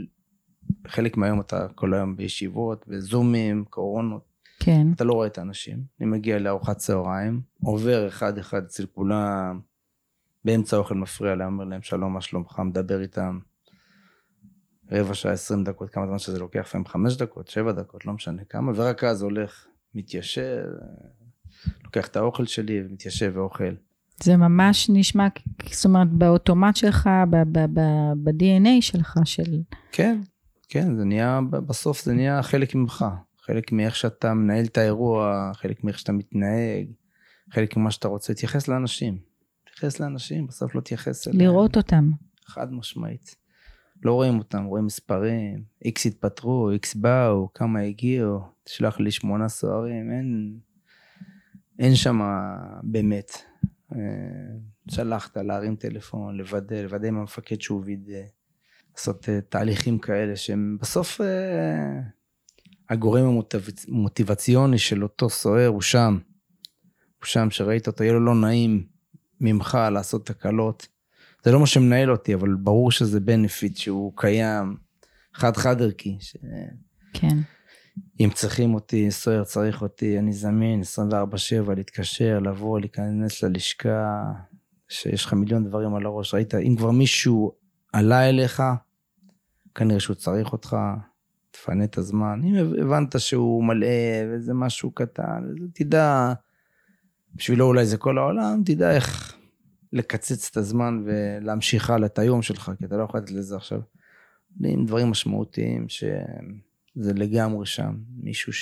[0.88, 4.32] חלק מהיום אתה כל היום בישיבות, בזומים, קורונות.
[4.60, 5.84] כן, אתה לא רואה את האנשים.
[6.00, 9.60] אני מגיע לארוחת צהריים, עובר אחד אחד אצל כולם,
[10.46, 13.40] באמצע האוכל מפריע להם, אומר להם שלום, מה שלומך, מדבר איתם.
[14.92, 18.44] רבע שעה, עשרים דקות, כמה זמן שזה לוקח, לפעמים חמש דקות, שבע דקות, לא משנה
[18.46, 20.64] כמה, ורק אז הולך, מתיישב,
[21.84, 23.74] לוקח את האוכל שלי ומתיישב ואוכל.
[24.24, 25.28] זה ממש נשמע,
[25.72, 29.62] זאת אומרת, באוטומט שלך, ב-DNA שלך, של...
[29.92, 30.22] כן,
[30.70, 33.06] כן, זה נהיה, בסוף זה נהיה חלק ממך.
[33.42, 36.88] חלק מאיך שאתה מנהל את האירוע, חלק מאיך שאתה מתנהג,
[37.54, 38.34] חלק ממה שאתה רוצה.
[38.34, 39.18] תתייחס לאנשים.
[39.64, 41.42] תתייחס לאנשים, בסוף לא תייחס אליהם.
[41.42, 42.12] לראות אותם.
[42.46, 43.36] חד משמעית.
[44.04, 50.12] לא רואים אותם, רואים מספרים, איקס התפטרו, איקס באו, כמה הגיעו, תשלח לי שמונה סוהרים,
[50.12, 50.58] אין,
[51.80, 52.20] אין שם
[52.84, 53.51] באמת.
[53.96, 54.00] אה,
[54.90, 58.14] שלחת להרים טלפון, לוודא, לוודא עם המפקד שהוא וידא,
[58.96, 62.00] לעשות אה, תהליכים כאלה שהם בסוף אה,
[62.90, 66.18] הגורם המוטיבצ- המוטיבציוני של אותו סוהר הוא שם.
[67.20, 68.86] הוא שם, שראית אותו, יהיה לו לא נעים
[69.42, 70.88] ממך לעשות תקלות.
[71.44, 74.78] זה לא מה שמנהל אותי, אבל ברור שזה בנפיט שהוא קיים,
[75.34, 76.18] חד-חד ערכי.
[77.14, 77.38] כן,
[78.20, 84.32] אם צריכים אותי, סוהר צריך אותי, אני זמין 24/7, להתקשר, לבוא, להיכנס ללשכה,
[84.90, 86.34] שיש לך מיליון דברים על הראש.
[86.34, 87.52] ראית, אם כבר מישהו
[87.94, 88.64] עלה אליך,
[89.76, 90.78] כנראה שהוא צריך אותך,
[91.52, 92.42] תפנה את הזמן.
[92.44, 93.88] אם הבנת שהוא מלא
[94.30, 96.34] וזה משהו קטן, תדע,
[97.36, 99.38] בשבילו אולי זה כל העולם, תדע איך,
[99.94, 103.82] לקצץ את הזמן ולהמשיך הלאה את היום שלך, כי אתה לא יכול לתת לזה עכשיו.
[104.64, 105.86] עם דברים משמעותיים
[106.96, 107.98] שזה לגמרי שם.
[108.18, 108.54] מישהו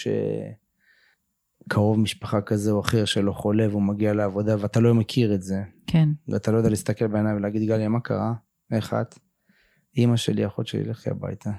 [1.65, 5.63] שקרוב משפחה כזה או אחר שלא חולה והוא מגיע לעבודה ואתה לא מכיר את זה.
[5.87, 6.09] כן.
[6.27, 8.33] ואתה לא יודע להסתכל בעיניים ולהגיד, גליה, מה קרה?
[8.71, 9.19] איך את?
[9.97, 11.51] אימא שלי, אחות שלי, לכי הביתה.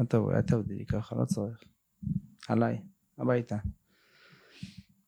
[0.00, 1.58] אל תבואי, אל תעבדי לי ככה, לא צריך.
[2.48, 2.80] עליי,
[3.18, 3.56] הביתה.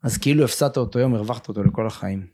[0.02, 2.26] אז כאילו הפסדת אותו יום, הרווחת אותו לכל החיים.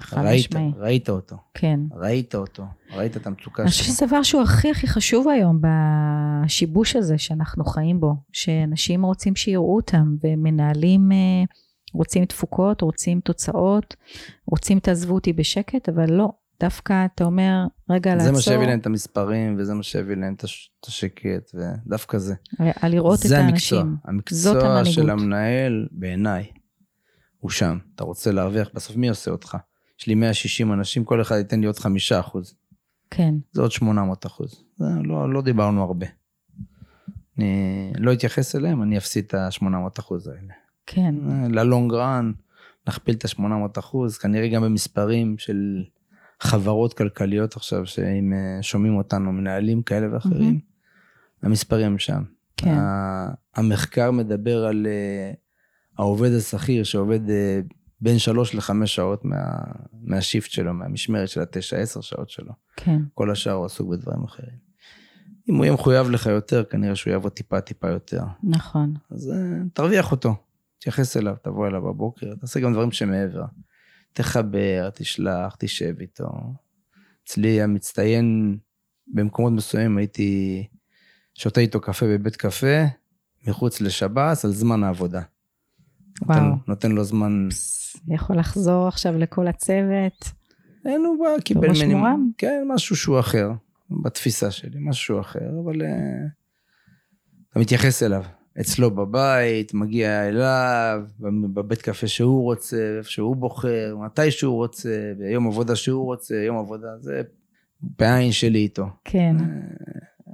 [0.00, 0.70] חד ראית, משמעי.
[0.76, 1.80] ראית אותו, כן.
[1.92, 2.64] ראית אותו,
[2.96, 3.94] ראית את המצוקה אני חושבת שלו.
[3.94, 5.60] שזה דבר שהוא הכי הכי חשוב היום
[6.44, 11.16] בשיבוש הזה שאנחנו חיים בו, שאנשים רוצים שיראו אותם ומנהלים אה,
[11.94, 13.96] רוצים תפוקות, רוצים תוצאות,
[14.46, 16.28] רוצים תעזבו אותי בשקט, אבל לא,
[16.60, 20.34] דווקא אתה אומר, רגע זה לעצור, מה שהביא להם את המספרים, וזה מה שהביא להם
[20.34, 22.34] את הש- את השקט, ודווקא זה.
[22.80, 23.78] על לראות את זה המקצוע.
[23.78, 23.96] האנשים.
[24.30, 24.92] זאת המקצוע המנהיגות.
[24.92, 26.46] של המנהל, בעיניי,
[27.44, 27.78] הוא שם.
[27.94, 29.56] אתה רוצה להרוויח, בסוף מי עושה אותך?
[30.00, 32.54] יש לי 160 אנשים, כל אחד ייתן לי עוד 5 אחוז.
[33.10, 34.64] כן, זה עוד 800 אחוז.
[34.76, 36.06] זה לא, לא דיברנו הרבה.
[37.38, 40.52] אני לא אתייחס אליהם, אני אפסיד את ה-800 אחוז האלה.
[40.86, 41.14] כן,
[41.50, 42.32] ללונג רן,
[42.88, 45.84] נכפיל את ה-800 אחוז, כנראה גם במספרים של
[46.40, 50.60] חברות כלכליות עכשיו, שאם אה, שומעים אותנו, מנהלים כאלה ואחרים,
[51.42, 52.22] המספרים הם שם.
[52.56, 52.78] כן,
[53.56, 55.32] המחקר מדבר על אה,
[55.98, 57.60] העובד השכיר שעובד אה,
[58.00, 59.36] בין שלוש לחמש שעות מה,
[60.02, 62.52] מהשיפט שלו, מהמשמרת של התשע, עשר שעות שלו.
[62.76, 64.64] כן, כל השאר הוא עסוק בדברים אחרים.
[65.48, 68.22] אם הוא יהיה מחויב לך יותר, כנראה שהוא יעבוד טיפה טיפה יותר.
[68.42, 70.34] נכון, אז אה, תרוויח אותו,
[70.78, 73.44] תתייחס אליו, תבוא אליו בבוקר, תעשה גם דברים שמעבר.
[74.12, 76.28] תחבר, תשלח, תשב איתו.
[77.24, 78.58] אצלי המצטיין,
[79.06, 80.66] במקומות מסוימים הייתי
[81.34, 82.84] שותה איתו קפה בבית קפה,
[83.46, 85.22] מחוץ לשב"ס, על זמן העבודה.
[86.22, 86.40] וואו.
[86.40, 87.48] נותן, נותן לו זמן,
[88.08, 90.30] יכול לחזור עכשיו לכל הצוות,
[90.86, 92.30] אין הוא בא, קיבל ממני, מורם?
[92.38, 93.52] כן, משהו שהוא אחר,
[93.90, 95.88] בתפיסה שלי, משהו אחר, אבל אה,
[97.50, 98.24] אתה מתייחס אליו.
[98.60, 101.02] אצלו בבית, מגיע אליו,
[101.54, 106.58] בבית קפה שהוא רוצה, איפה שהוא בוחר, מתי שהוא רוצה, ביום עבודה שהוא רוצה, יום
[106.58, 107.22] עבודה, זה
[107.80, 108.86] בעין שלי איתו.
[109.04, 109.36] כן,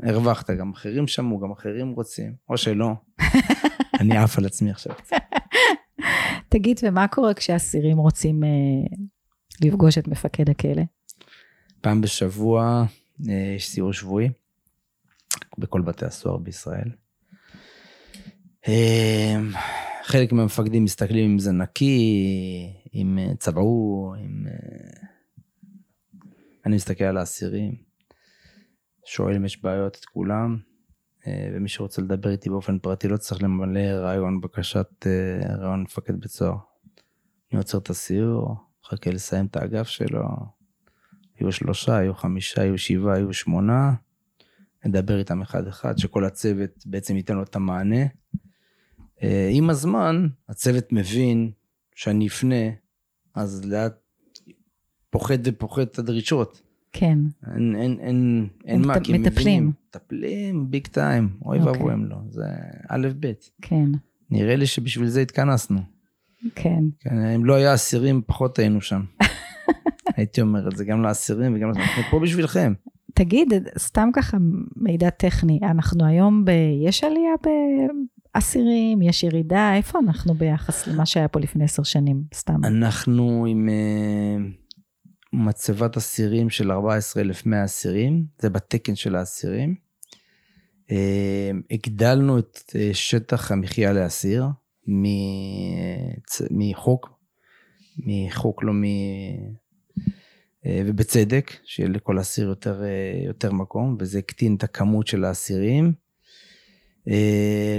[0.02, 2.92] הרווחת, גם אחרים שמעו, גם אחרים רוצים, או שלא.
[4.00, 4.94] אני עף על עצמי עכשיו.
[6.50, 8.48] תגיד, ומה קורה כשאסירים רוצים אה,
[9.62, 10.82] לפגוש את מפקד הכלא?
[11.80, 12.84] פעם בשבוע
[13.28, 14.28] אה, יש סיור שבועי
[15.58, 16.90] בכל בתי הסוהר בישראל.
[18.68, 19.36] אה,
[20.02, 24.46] חלק מהמפקדים מסתכלים אם זה נקי, אם אה, צבעו, אם...
[24.46, 25.06] אה,
[26.66, 27.74] אני מסתכל על האסירים,
[29.04, 30.58] שואל אם יש בעיות את כולם,
[31.26, 36.30] ומי שרוצה לדבר איתי באופן פרטי לא צריך למלא רעיון בקשת אה, רעיון מפקד בית
[36.30, 36.56] סוהר.
[37.52, 40.22] אני עוצר את הסיור, מחכה לסיים את האגף שלו,
[41.38, 43.94] היו שלושה, היו חמישה, היו שבעה, היו שמונה.
[44.84, 48.06] נדבר איתם אחד אחד, שכל הצוות בעצם ייתן לו את המענה.
[49.22, 51.50] אה, עם הזמן, הצוות מבין
[51.94, 52.70] שאני אפנה,
[53.34, 53.92] אז לאט
[55.10, 56.62] פוחת ופוחת את הדרישות.
[56.92, 57.18] כן,
[57.54, 59.46] אין, אין, אין, אין מה, כי הם מטפלים.
[59.46, 59.72] מבינים.
[59.88, 61.72] מטפלים ביג טיים, אוי אוקיי.
[61.72, 62.44] ואבוי הם לא, זה
[62.88, 63.32] א' ב'.
[63.62, 63.86] כן,
[64.30, 65.80] נראה לי שבשביל זה התכנסנו.
[66.54, 69.02] כן, כן, אם לא היה אסירים, פחות היינו שם.
[70.16, 71.68] הייתי אומר את זה גם לאסירים וגם...
[71.68, 72.72] אנחנו פה בשבילכם.
[73.14, 74.36] תגיד, סתם ככה
[74.76, 76.50] מידע טכני, אנחנו היום ב...
[76.86, 77.32] יש עלייה
[78.34, 82.64] באסירים, יש ירידה, איפה אנחנו ביחס למה שהיה פה לפני עשר שנים, סתם?
[82.64, 84.44] אנחנו עם אה,
[85.32, 89.74] מצבת אסירים של 14,100 אסירים, זה בתקן של האסירים.
[90.90, 94.44] אה, הגדלנו את אה, שטח המחיה לאסיר
[96.50, 97.10] מחוק,
[97.98, 98.84] מחוק לא מ...
[100.66, 102.82] אה, ובצדק, שיהיה לכל אסיר יותר,
[103.26, 105.92] יותר מקום, וזה הקטין את הכמות של האסירים.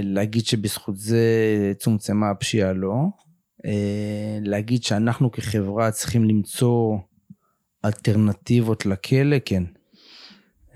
[0.02, 1.22] להגיד שבזכות זה
[1.78, 3.04] צומצמה הפשיעה לא.
[4.40, 6.98] להגיד שאנחנו כחברה צריכים למצוא
[7.84, 9.62] אלטרנטיבות לכלא, כן.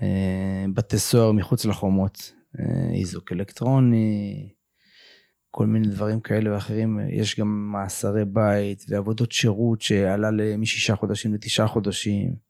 [0.01, 4.49] אה, בתי סוהר מחוץ לחומות, אה, איזוק אלקטרוני,
[5.51, 6.99] כל מיני דברים כאלה ואחרים.
[7.09, 12.47] יש גם מאסרי בית ועבודות שירות שעלה משישה חודשים לתשעה חודשים.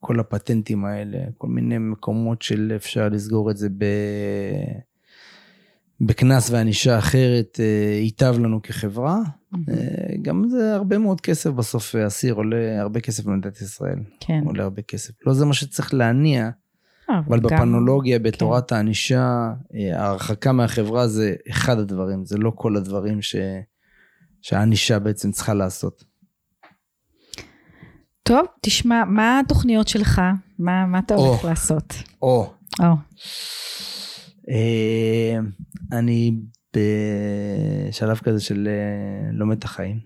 [0.00, 3.84] כל הפטנטים האלה, כל מיני מקומות של אפשר לסגור את זה ב...
[6.00, 9.18] בקנס וענישה אחרת אה, ייטב לנו כחברה.
[9.54, 9.74] אה,
[10.22, 13.98] גם זה הרבה מאוד כסף בסוף, אה, אסיר עולה הרבה כסף במדינת ישראל.
[14.20, 14.40] כן.
[14.44, 15.12] עולה הרבה כסף.
[15.26, 16.50] לא זה מה שצריך להניע,
[17.10, 23.22] אה, אבל בפנולוגיה, בתורת הענישה, אה, ההרחקה מהחברה זה אחד הדברים, זה לא כל הדברים
[23.22, 23.36] ש...
[24.42, 26.04] שהענישה בעצם צריכה לעשות.
[28.22, 30.20] טוב, תשמע, מה התוכניות שלך?
[30.58, 31.44] מה, מה אתה הולך.
[31.44, 31.94] לעשות?
[32.22, 32.94] או, או, אה,
[35.92, 36.32] אני
[36.76, 40.00] בשלב כזה של אה, לומד את החיים.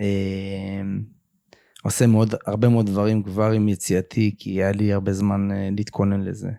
[0.00, 0.82] אה,
[1.82, 6.20] עושה מאוד, הרבה מאוד דברים כבר עם יציאתי, כי היה לי הרבה זמן אה, להתכונן
[6.20, 6.50] לזה.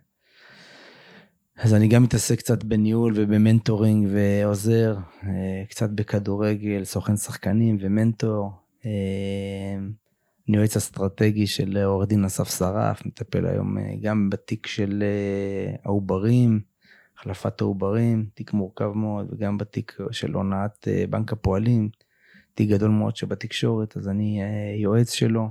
[1.58, 8.52] אז אני גם מתעסק קצת בניהול ובמנטורינג ועוזר, אה, קצת בכדורגל, סוכן שחקנים ומנטור.
[8.86, 9.78] אה,
[10.50, 15.76] אני יועץ אסטרטגי של עורך דין אסף שרף, מטפל היום אה, גם בתיק של אה,
[15.84, 16.71] העוברים,
[17.22, 21.90] החלפת העוברים, תיק מורכב מאוד, וגם בתיק של הונאת אה, בנק הפועלים,
[22.54, 25.50] תיק גדול מאוד שבתקשורת, אז אני אה, יועץ שלו.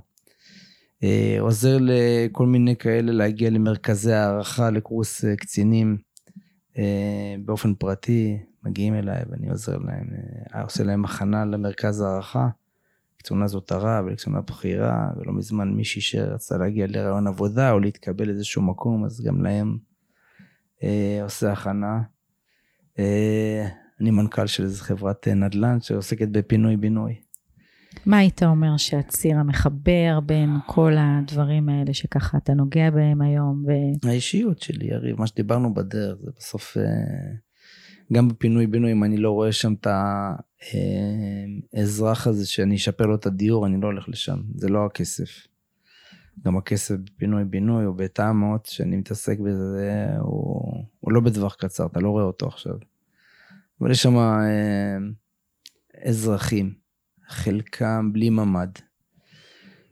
[1.03, 5.99] אה, עוזר לכל מיני כאלה להגיע למרכזי הערכה לקורס קצינים
[7.45, 10.07] באופן פרטי, מגיעים אליי ואני עוזר להם,
[10.63, 12.49] עושה להם הכנה למרכז הערכה.
[13.17, 19.05] קצונה זוטרה ולקצונה בכירה, ולא מזמן מישהי שרצתה להגיע לרעיון עבודה או להתקבל לאיזשהו מקום,
[19.05, 19.79] אז גם להם
[21.23, 22.03] עושה הכנה.
[22.99, 23.69] אה,
[24.01, 27.15] אני מנכ"ל של איזו חברת אה, נדל"ן שעוסקת בפינוי-בינוי.
[28.07, 33.65] מה היית אומר שהציר המחבר בין כל הדברים האלה שככה אתה נוגע בהם היום?
[33.67, 33.71] ו...
[34.09, 36.83] האישיות שלי, יריב, מה שדיברנו בדרך, זה בסוף, אה,
[38.13, 39.87] גם בפינוי-בינוי, אם אני לא רואה שם את
[41.75, 45.50] האזרח הזה שאני אשפר לו את הדיור, אני לא הולך לשם, זה לא הכסף.
[46.45, 52.01] גם הכסף בפינוי-בינוי או בטעמות שאני מתעסק בזה, זה, הוא, הוא לא בטווח קצר, אתה
[52.01, 52.75] לא רואה אותו עכשיו.
[53.81, 54.97] אבל יש שם אה,
[56.05, 56.75] אזרחים,
[57.29, 58.71] חלקם בלי ממ"ד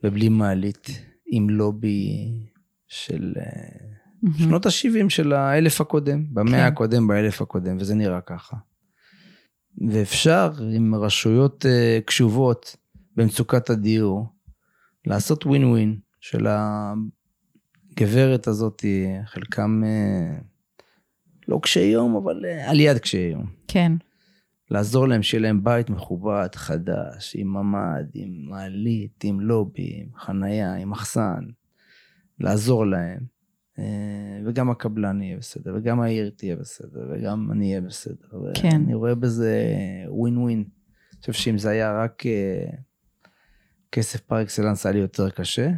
[0.04, 0.88] ובלי מעלית,
[1.26, 2.32] עם לובי
[2.88, 6.66] של אה, שנות ה-70 של האלף הקודם, במאה כן.
[6.66, 8.56] הקודם, באלף הקודם, וזה נראה ככה.
[9.88, 12.76] ואפשר עם רשויות אה, קשובות
[13.16, 14.26] במצוקת הדיור,
[15.06, 16.46] לעשות ווין ווין של
[17.90, 18.84] הגברת הזאת,
[19.24, 20.38] חלקם אה,
[21.48, 23.46] לא קשי יום, אבל אה, על יד קשי יום.
[23.68, 23.92] כן,
[24.70, 30.74] לעזור להם שיהיה להם בית מכובד, חדש, עם ממ"ד, עם מעלית, עם לובי, עם חנייה,
[30.74, 31.44] עם מחסן.
[32.40, 33.38] לעזור להם.
[33.78, 38.52] אה, וגם הקבלן יהיה בסדר, וגם העיר תהיה בסדר, וגם אני אהיה בסדר.
[38.54, 38.80] כן.
[38.84, 39.64] אני רואה בזה
[40.08, 40.64] ווין ווין.
[41.12, 42.22] אני חושב שאם זה היה רק
[43.92, 45.70] כסף פר אקסלנס, היה לי יותר קשה.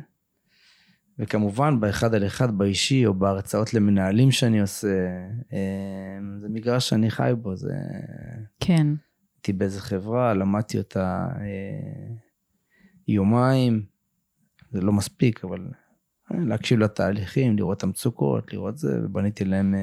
[1.21, 5.09] וכמובן, באחד על אחד, באישי, או בהרצאות למנהלים שאני עושה,
[5.53, 7.75] אה, זה מגרש שאני חי בו, זה...
[8.61, 8.87] כן,
[9.37, 12.15] הייתי באיזה חברה, למדתי אותה אה,
[13.09, 13.83] יומיים,
[14.71, 15.69] זה לא מספיק, אבל
[16.33, 19.75] אה, להקשיב לתהליכים, לראות את המצוקות, לראות זה, ובניתי להם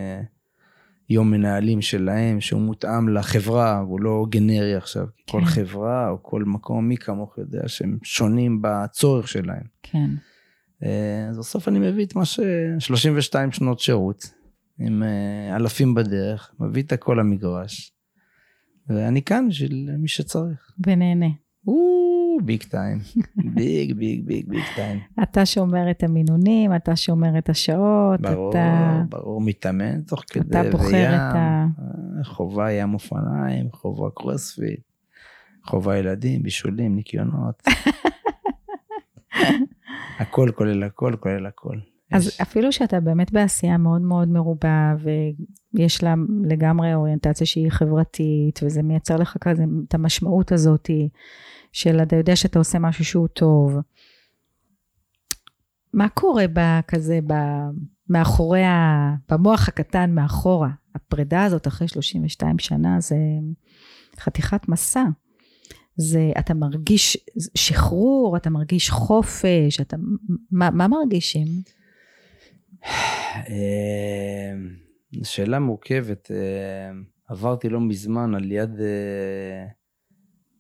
[1.10, 5.06] יום מנהלים שלהם, שהוא מותאם לחברה, והוא לא גנרי עכשיו.
[5.06, 5.32] כן.
[5.32, 9.64] כל חברה או כל מקום, מי כמוך יודע שהם שונים בצורך שלהם.
[9.84, 10.10] כן.
[10.84, 12.40] אה, אז בסוף אני מביא את מה ש...
[12.80, 14.34] 32 שנות שירות,
[14.80, 17.92] עם אה, אלפים בדרך, מביא את הכל למגרש,
[18.90, 20.72] ואני כאן בשביל מי שצריך.
[20.88, 21.26] ונהנה.
[22.44, 23.00] big time.
[23.56, 25.00] Big, big, big, big time.
[25.24, 29.02] אתה שומר את המינונים, אתה שומר את השעות, ברור, אתה...
[29.10, 31.66] ברור, מתאמן תוך כדי, אתה בוחר וים, את ה-
[32.20, 34.80] אה, חובה ים אופניים, חובה קרוספיט,
[35.66, 37.64] חובה ילדים, בישולים, ניקיונות.
[40.20, 41.78] הכל כולל הכל, כולל הכל.
[42.12, 44.96] אז יש- אפילו שאתה באמת בעשייה מאוד מאוד מרובה,
[45.74, 50.90] ויש לה לגמרי אוריינטציה שהיא חברתית, וזה מייצר לך כזה את המשמעות הזאת
[51.72, 53.76] של אתה יודע שאתה עושה משהו שהוא טוב.
[55.94, 57.34] מה קורה בכזה, ב,
[58.10, 60.70] מאחורי, ה, במוח הקטן מאחורה?
[60.96, 63.16] הפרידה הזאת אחרי 32 שנה זה
[64.20, 65.04] חתיכת מסע.
[65.98, 67.18] זה, אתה מרגיש
[67.56, 69.98] שחרור, אתה מרגיש חופש, אתה,
[70.52, 71.48] מה, מה מרגישים?
[73.50, 74.54] אה,
[75.24, 76.32] שאלה מורכבת.
[76.32, 76.92] אה,
[77.28, 79.66] עברתי לא מזמן על יד אה,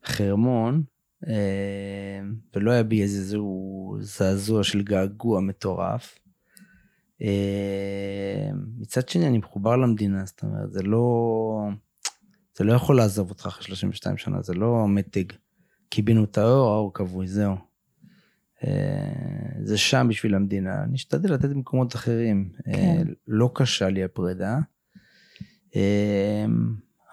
[0.06, 0.84] חרמון,
[1.28, 2.20] אה,
[2.56, 6.20] ולא היה בי איזשהו זעזוע של געגוע מטורף.
[8.78, 11.70] מצד שני, אני מחובר למדינה, זאת אומרת, זה לא...
[12.58, 15.26] זה לא יכול לעזוב אותך אחרי 32 שנה, זה לא מתג.
[15.90, 17.56] קיבינו את האור, האור כבוי, זהו.
[18.64, 22.50] אה, זה שם בשביל המדינה, נשתדל לתת במקומות אחרים.
[22.66, 22.72] כן.
[22.72, 24.60] אה, לא קשה לי הפרידה.
[25.76, 26.46] אה,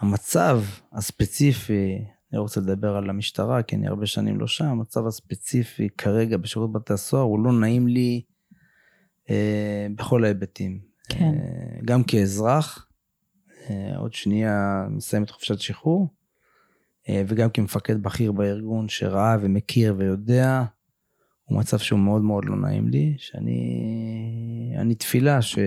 [0.01, 5.89] המצב הספציפי, אני רוצה לדבר על המשטרה, כי אני הרבה שנים לא שם, המצב הספציפי
[5.99, 8.23] כרגע בשירות בתי הסוהר הוא לא נעים לי
[9.31, 10.81] אה, בכל ההיבטים.
[11.09, 11.25] כן.
[11.25, 12.89] אה, גם כאזרח,
[13.97, 16.09] עוד שנייה מסיים את חופשת שחרור,
[17.09, 20.65] אה, וגם כמפקד בכיר בארגון שראה ומכיר ויודע,
[21.45, 25.59] הוא מצב שהוא מאוד מאוד לא נעים לי, שאני אני תפילה ש,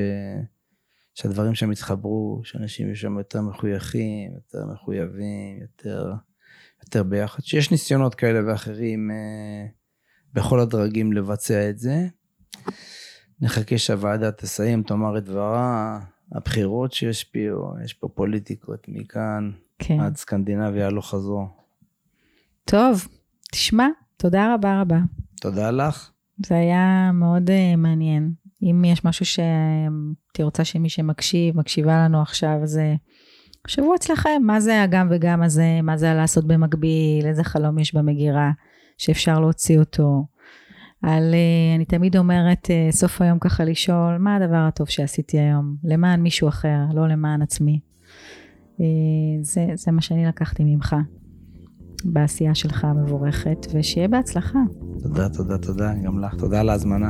[1.13, 6.13] שהדברים שם יתחברו, שאנשים יהיו שם יותר מחויכים, יותר מחויבים, יותר,
[6.83, 9.65] יותר ביחד, שיש ניסיונות כאלה ואחרים אה,
[10.33, 12.07] בכל הדרגים לבצע את זה.
[13.41, 15.99] נחכה שהוועדה תסיים, תאמר את דברה,
[16.31, 19.99] הבחירות שישפיעו, יש פה פוליטיקות מכאן כן.
[19.99, 21.47] עד סקנדינביה הלוך חזור.
[22.65, 23.07] טוב,
[23.51, 24.99] תשמע, תודה רבה רבה.
[25.41, 26.11] תודה לך.
[26.45, 28.31] זה היה מאוד uh, מעניין.
[28.63, 32.79] אם יש משהו שהייתי רוצה שמי שמקשיב, מקשיבה לנו עכשיו, אז
[33.67, 38.51] חשבו אצלכם, מה זה הגם וגם הזה, מה זה הלעשות במקביל, איזה חלום יש במגירה
[38.97, 40.25] שאפשר להוציא אותו.
[41.01, 45.75] על, uh, אני תמיד אומרת, uh, סוף היום ככה לשאול, מה הדבר הטוב שעשיתי היום?
[45.83, 47.79] למען מישהו אחר, לא למען עצמי.
[48.77, 48.81] Uh,
[49.41, 50.95] זה, זה מה שאני לקחתי ממך.
[52.05, 54.59] בעשייה שלך המבורכת, ושיהיה בהצלחה.
[55.03, 56.35] תודה, תודה, תודה, גם לך.
[56.35, 57.09] תודה על ההזמנה.